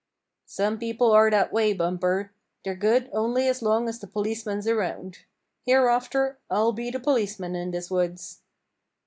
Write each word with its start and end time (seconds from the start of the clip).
"Some 0.47 0.79
people 0.79 1.11
are 1.11 1.29
that 1.29 1.53
way, 1.53 1.73
Bumper. 1.73 2.33
They're 2.65 2.73
good 2.73 3.07
only 3.13 3.47
as 3.47 3.61
long 3.61 3.87
as 3.87 3.99
the 3.99 4.07
policeman's 4.07 4.67
around. 4.67 5.19
Hereafter 5.63 6.39
I'll 6.49 6.71
be 6.71 6.89
the 6.89 6.99
policeman 6.99 7.53
in 7.55 7.69
this 7.69 7.91
woods." 7.91 8.39